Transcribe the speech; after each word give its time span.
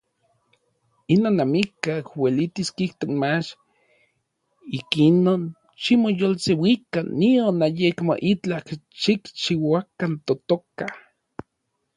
Inon 1.15 1.37
amikaj 1.43 1.97
uelitis 2.23 2.71
kijtos 2.81 3.11
mach. 3.23 3.51
Ikinon 4.79 5.41
ximoyolseuikan 5.83 7.05
nion 7.21 7.57
ayekmo 7.69 8.13
itlaj 8.33 8.67
xikchiuakan 9.03 10.11
totoka. 10.27 10.85